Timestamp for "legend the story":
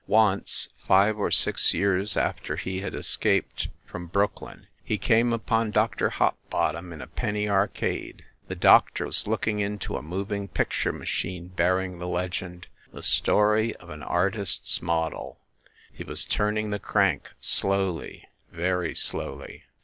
12.07-13.75